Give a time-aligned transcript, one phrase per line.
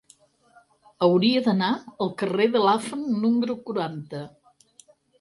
[1.07, 1.69] Hauria d'anar
[2.07, 4.27] al carrer de Lafont número quaranta.